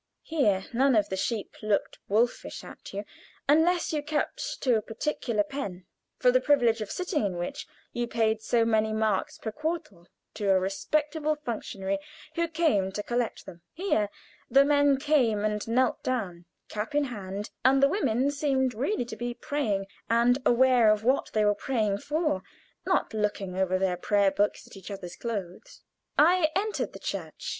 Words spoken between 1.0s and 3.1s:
the sheep looked wolfish at you